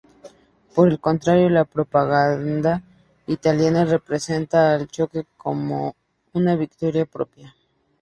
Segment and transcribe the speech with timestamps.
[0.73, 2.81] Por el contrario, la propaganda
[3.27, 5.95] italiana representa al choque como
[6.33, 7.53] una victoria propia.